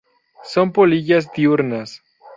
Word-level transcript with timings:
Son 0.51 0.67
polillas 0.77 1.31
diurnas. 1.31 1.89